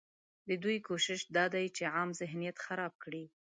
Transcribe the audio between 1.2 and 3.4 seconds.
دا دی چې عام ذهنیت خراب کړي